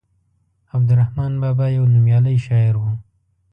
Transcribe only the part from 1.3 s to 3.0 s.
بابا يو نوميالی شاعر وو.